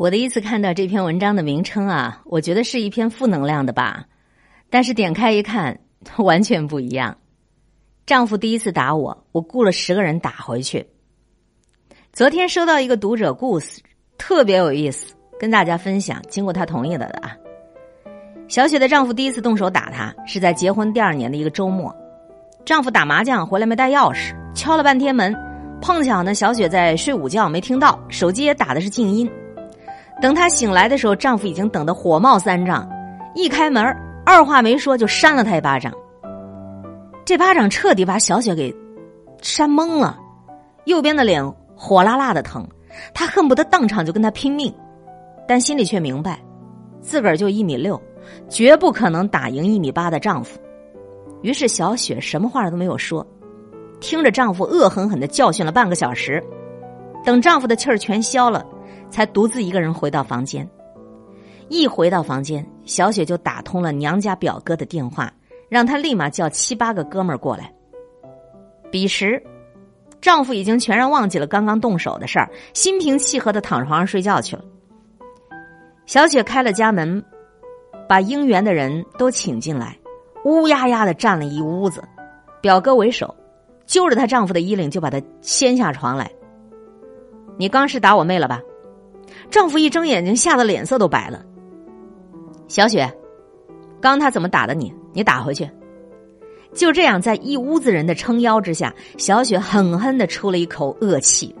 [0.00, 4.06] 我第一次看到这篇文章的名称啊，我觉得是一篇负能量的吧，
[4.70, 5.78] 但是点开一看，
[6.16, 7.18] 完全不一样。
[8.06, 10.86] 丈夫第一次打我，我雇了十个人打回去。
[12.14, 13.82] 昨天收到一个读者故事，
[14.16, 16.22] 特别有意思，跟大家分享。
[16.30, 17.36] 经过他同意了的啊。
[18.48, 21.94] 小雪的丈夫第一次动手打她，是在结婚第二年的一个周末。
[22.64, 25.36] 丈夫打麻将回来没带钥匙，敲了半天门，
[25.82, 29.30] 碰巧呢小雪在睡午觉没听到，手机也打的是静音。
[30.20, 32.88] 等她醒来的时候，丈夫已经等得火冒三丈，
[33.34, 33.84] 一开门，
[34.24, 35.92] 二话没说就扇了她一巴掌。
[37.24, 38.74] 这巴掌彻底把小雪给
[39.40, 40.18] 扇懵了，
[40.84, 41.42] 右边的脸
[41.74, 42.66] 火辣辣的疼，
[43.14, 44.74] 她恨不得当场就跟他拼命，
[45.46, 46.38] 但心里却明白，
[47.00, 48.00] 自个儿就一米六，
[48.48, 50.58] 绝不可能打赢一米八的丈夫。
[51.42, 53.26] 于是小雪什么话都没有说，
[54.00, 56.42] 听着丈夫恶狠狠的教训了半个小时，
[57.24, 58.64] 等丈夫的气儿全消了。
[59.10, 60.64] 才独自一个人回到房间，
[61.68, 65.32] 一回到房间，小雪就打通了娘家表哥的电话，
[65.68, 67.72] 让他立马叫七八个哥们儿过来。
[68.88, 69.42] 彼时，
[70.20, 74.62] 丈夫已经全然忘记了刚刚动手的事儿，心平气和的躺床上睡觉去了。
[76.06, 77.20] 小雪开了家门，
[78.08, 79.98] 把应援的人都请进来，
[80.44, 82.00] 乌压压的站了一屋子，
[82.60, 83.34] 表哥为首，
[83.86, 86.30] 揪着她丈夫的衣领就把他掀下床来。
[87.60, 88.58] 你刚是打我妹了吧？
[89.50, 91.44] 丈夫一睁眼睛，吓得脸色都白了。
[92.68, 93.12] 小雪，
[94.00, 94.90] 刚他怎么打的你？
[95.12, 95.70] 你打回去。
[96.72, 101.54] 就这样，在一屋子人的撑腰之下，小雪狠狠的出了一口恶气。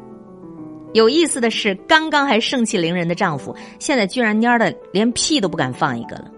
[0.94, 6.30] 有意思的是，刚刚还盛气凌人的丈夫，现在居然蔫的连屁都不敢放一个了。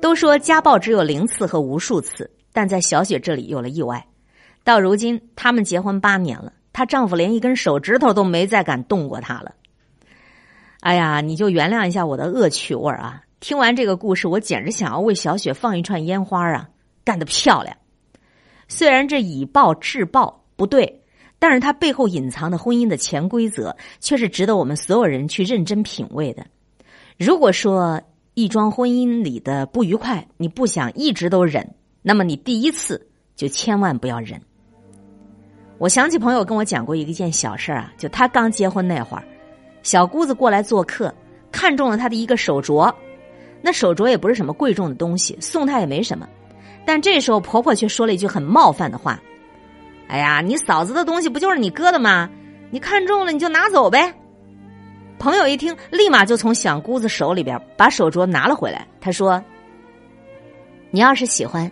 [0.00, 4.02] 都说家暴只有零次和无数次，但在小雪这里有了意外。
[4.64, 9.54] 到如今，他们结婚八年了，她丈夫连一根手指头都没再敢动过她了。
[10.80, 13.22] 哎呀，你就原谅一下我的恶趣味啊！
[13.38, 16.68] 听完这个故事，我简直想要为小雪放一串烟花啊！
[17.04, 17.76] 干得漂亮！
[18.68, 21.02] 虽然这以暴制暴不对，
[21.38, 26.46] 但是它背后隐藏的婚姻的潜规则，却是值得我们所有人去认真品味的。
[27.18, 28.02] 如果说
[28.34, 34.42] 一桩婚姻里的不愉快，你不想一直都忍，那么你第一次就千万不要忍。
[35.82, 39.24] 我想起朋友跟我讲过一件小事儿啊，就他刚结婚那会儿。
[39.82, 41.12] 小姑子过来做客，
[41.50, 42.94] 看中了他的一个手镯，
[43.60, 46.28] 那手镯也不是什么贵重的东西，送她也没什么。
[46.86, 49.20] 但这时候婆婆却说了一句很冒犯的话
[50.06, 52.30] ：“哎呀，你嫂子的东西不就是你哥的吗？
[52.70, 54.14] 你看中了你就拿走呗。”
[55.18, 58.86] 朋友一听，立马就从小姑子手里边把手镯拿了回来。
[59.00, 59.42] 他说
[60.92, 61.68] ：“你要是喜欢，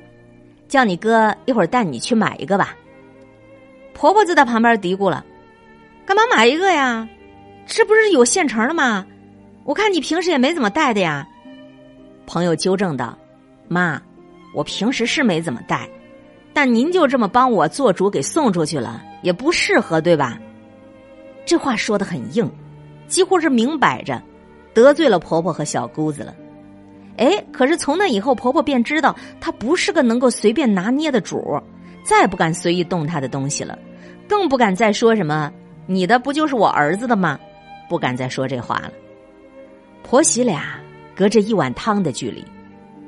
[0.67, 2.75] 叫你哥一会儿带你去买一个吧。”
[4.01, 5.23] 婆婆就在旁边嘀咕了
[6.09, 7.07] ：“干嘛买一个呀？”
[7.69, 9.05] 这不是有现成的吗？
[9.63, 11.29] 我看你平时也没怎么戴的呀。
[12.27, 13.15] 朋友纠正道
[13.69, 14.01] ：“妈，
[14.55, 15.87] 我平时是没怎么戴，
[16.55, 20.39] 但您就这么帮我做主给送出去了，也不适合，对吧？”
[21.45, 22.51] 这话说的很硬，
[23.07, 24.23] 几乎是明摆着
[24.73, 26.35] 得罪了婆婆和小姑子了。
[27.19, 31.63] 哎，可是从那以后，婆婆便知道她不是个能够随便拿捏的主儿，
[32.03, 33.79] 再不敢随意动她的东西了，
[34.29, 35.53] 更不敢再说什么
[35.87, 37.39] “你的不就是我儿子的吗？”
[37.89, 38.93] 不敢再说这话了。
[40.03, 40.79] 婆媳俩
[41.15, 42.45] 隔着一碗汤的距离，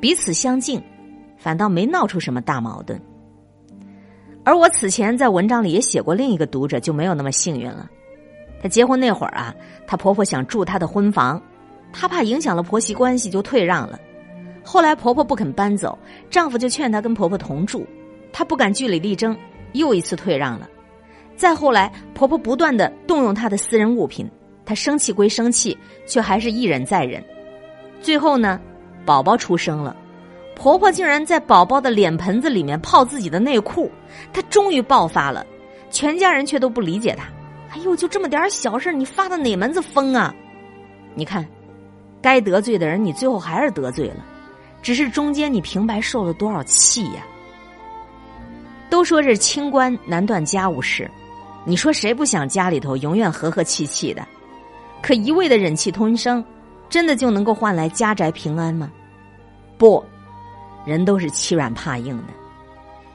[0.01, 0.83] 彼此相敬，
[1.37, 3.01] 反倒没闹出什么大矛盾。
[4.45, 7.89] 而我此前在文章里也写过，另一个读者就没有那么幸运了。
[8.61, 9.55] 她结婚那会儿啊，
[9.87, 11.41] 她婆婆想住她的婚房，
[11.93, 13.99] 她怕影响了婆媳关系，就退让了。
[14.65, 15.97] 后来婆婆不肯搬走，
[16.29, 17.87] 丈夫就劝她跟婆婆同住，
[18.32, 19.37] 她不敢据理力争，
[19.72, 20.69] 又一次退让了。
[21.37, 24.28] 再后来，婆婆不断的动用她的私人物品。
[24.65, 25.76] 她生气归生气，
[26.06, 27.22] 却还是一忍再忍。
[28.00, 28.60] 最后呢，
[29.04, 29.97] 宝宝出生了，
[30.54, 33.91] 婆婆竟然在宝宝的脸盆子里面泡自己的内裤，
[34.32, 35.44] 她终于爆发了。
[35.91, 37.25] 全家人却都不理解她。
[37.70, 40.32] 哎呦，就这么点小事你发的哪门子疯啊？
[41.14, 41.46] 你看，
[42.20, 44.25] 该得罪的人，你最后还是得罪了，
[44.81, 47.26] 只是中间你平白受了多少气呀？
[48.93, 51.11] 都说这清官难断家务事，
[51.65, 54.23] 你说谁不想家里头永远和和气气的？
[55.00, 56.44] 可一味的忍气吞声，
[56.91, 58.93] 真的就能够换来家宅平安吗？
[59.79, 60.05] 不，
[60.85, 62.25] 人都是欺软怕硬的。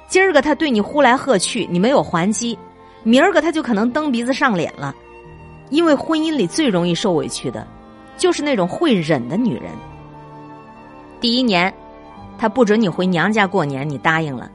[0.08, 2.58] 今儿个他对你呼来喝去，你没有还击，
[3.04, 4.96] 明儿个他就可能蹬鼻子上脸了。
[5.70, 7.68] 因为婚姻里最容易受委屈的，
[8.18, 9.66] 就是那种会忍的女人。
[11.22, 11.72] 第一年，
[12.36, 14.50] 他不准你回娘家过年，你答应了；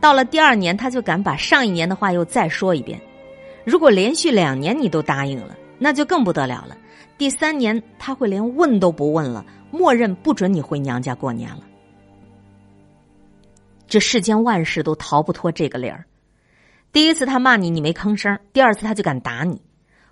[0.00, 3.00] 到了第二年，他就敢把上一年的话又再说一遍。
[3.64, 5.56] 如果连续两年你都答应了。
[5.80, 6.76] 那就更不得了了。
[7.16, 11.60] 第三年他会连问都不问了，默认不准你回娘家过年了。
[13.86, 16.04] 这世间万事都逃不脱这个理儿。
[16.92, 19.62] 第一次他骂你，你没吭声；第二次他就敢打你。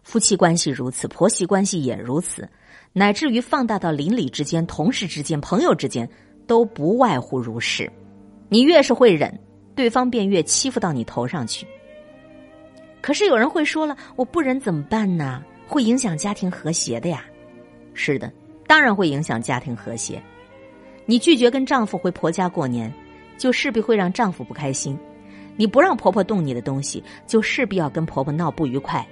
[0.04, 2.48] 夫妻关系如此，婆媳关系也如此，
[2.92, 6.08] 乃至于放大到邻里之间、同事之间、朋友之间，
[6.46, 7.90] 都不外乎如是。
[8.48, 9.36] 你越是会忍，
[9.76, 11.64] 对方便越欺负到你头上去。
[13.00, 15.40] 可是有人会说了，我不忍怎么办呢？
[15.68, 17.24] 会影响家庭和谐的呀。
[17.94, 18.32] 是的，
[18.66, 20.20] 当然会影响家庭和谐。
[21.04, 22.92] 你拒绝跟丈夫回婆家过年，
[23.38, 24.96] 就势必会让丈夫不开心；
[25.56, 29.06] 你不让婆婆动你的东西，就势必要跟婆婆闹不愉快。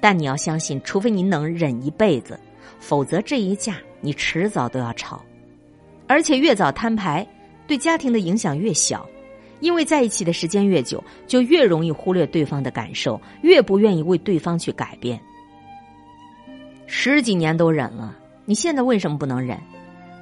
[0.00, 2.38] 但你要相信，除非你能忍一辈子，
[2.78, 5.24] 否则这一架你迟早都要吵。
[6.06, 7.26] 而且越早摊牌，
[7.66, 9.08] 对家庭的影响越小。
[9.60, 15.20] 因为在一起的时间越久，就越容易忽略对方的感受，越不愿意为对方去改变。
[16.86, 19.58] 十几年都忍了，你现在为什么不能忍？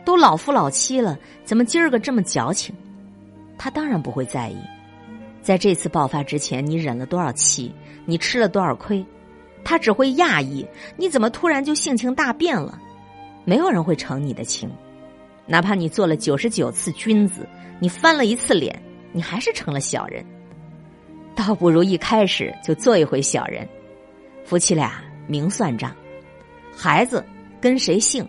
[0.05, 2.75] 都老夫老妻了，怎么今儿个这么矫情？
[3.59, 4.57] 他当然不会在意。
[5.41, 7.73] 在这次爆发之前，你忍了多少气？
[8.05, 9.05] 你吃了多少亏？
[9.65, 12.81] 他只会讶异，你怎么突然就性情大变了？
[13.45, 14.71] 没有人会成你的情，
[15.47, 17.49] 哪怕你做了九十九次君子，
[17.81, 18.81] 你翻了一次脸。
[19.13, 20.25] 你还是成了小人，
[21.35, 23.69] 倒不如一开始就做一回小人。
[24.45, 25.95] 夫妻俩明算账，
[26.75, 27.25] 孩子
[27.61, 28.27] 跟谁姓，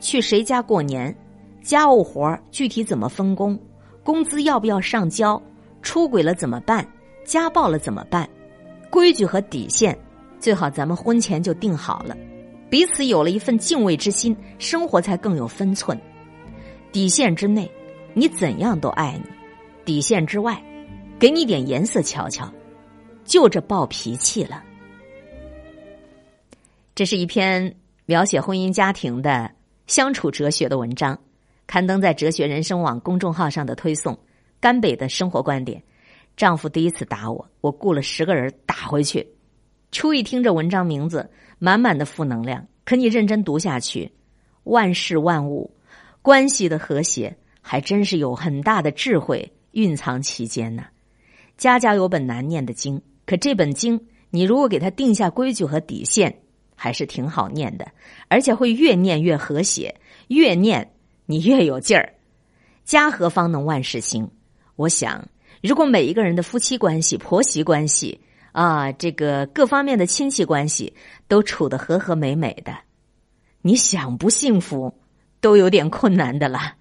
[0.00, 1.14] 去谁家过年，
[1.62, 3.58] 家务活具体怎么分工，
[4.02, 5.40] 工资要不要上交，
[5.82, 6.86] 出轨了怎么办，
[7.24, 8.28] 家暴了怎么办，
[8.90, 9.96] 规矩和底线
[10.38, 12.16] 最好咱们婚前就定好了，
[12.68, 15.98] 彼此有了一份敬畏之心，生活才更有分寸。
[16.92, 17.70] 底线之内，
[18.12, 19.30] 你怎样都爱你。
[19.84, 20.62] 底线之外，
[21.18, 22.50] 给你点颜色瞧瞧，
[23.24, 24.64] 就这暴脾气了。
[26.94, 27.74] 这是一篇
[28.06, 29.50] 描写婚姻家庭的
[29.86, 31.18] 相处哲学的文章，
[31.66, 34.18] 刊登在哲学人生网公众号上的推送。
[34.60, 35.82] 甘北的生活观点：
[36.36, 39.26] 丈夫第一次打我，我雇了十个人打回去。
[39.92, 42.66] 初一听这文章名字，满满的负能量。
[42.86, 44.10] 可你认真读下去，
[44.62, 45.70] 万事万物
[46.22, 49.52] 关系的和谐，还真是有很大的智慧。
[49.74, 50.84] 蕴藏其间呢，
[51.56, 53.02] 家家有本难念的经。
[53.26, 56.40] 可这本经，你如果给他定下规矩和底线，
[56.74, 57.86] 还是挺好念的，
[58.28, 59.94] 而且会越念越和谐，
[60.28, 60.92] 越念
[61.26, 62.14] 你越有劲儿。
[62.84, 64.30] 家和方能万事兴。
[64.76, 65.28] 我想，
[65.62, 68.20] 如果每一个人的夫妻关系、婆媳关系
[68.52, 70.94] 啊，这个各方面的亲戚关系
[71.26, 72.76] 都处得和和美美的，
[73.62, 74.92] 你想不幸福
[75.40, 76.74] 都有点困难的了。